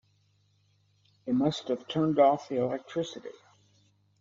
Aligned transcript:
They 1.25 1.31
must 1.31 1.67
have 1.67 1.87
turned 1.87 2.17
off 2.17 2.49
the 2.49 2.55
electricity. 2.55 3.29